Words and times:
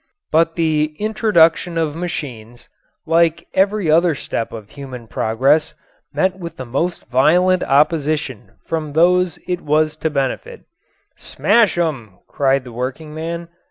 But 0.31 0.55
the 0.55 0.95
introduction 0.97 1.77
of 1.77 1.95
machines, 1.95 2.67
like 3.05 3.47
every 3.53 3.91
other 3.91 4.15
step 4.15 4.51
of 4.51 4.71
human 4.71 5.05
progress, 5.05 5.75
met 6.11 6.39
with 6.39 6.57
the 6.57 6.65
most 6.65 7.05
violent 7.05 7.61
opposition 7.61 8.53
from 8.65 8.93
those 8.93 9.37
it 9.47 9.61
was 9.61 9.95
to 9.97 10.09
benefit. 10.09 10.61
"Smash 11.17 11.77
'em!" 11.77 12.17
cried 12.27 12.63
the 12.63 12.73
workingman. 12.73 13.49